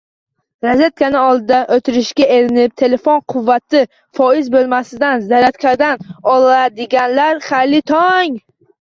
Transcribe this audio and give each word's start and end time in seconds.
Rozetkani 0.65 1.19
oldida 1.23 1.59
o'tirishga 1.77 2.27
erinib, 2.37 2.73
telefon 2.83 3.23
quvvati 3.35 3.83
% 4.19 4.53
bo'lmasidan 4.57 5.29
zaryadkadan 5.31 6.05
oladiganlar, 6.37 7.43
xayrli 7.55 7.89
tong! 7.97 8.47